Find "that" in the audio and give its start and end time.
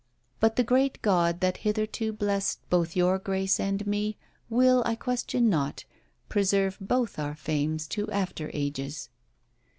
1.41-1.57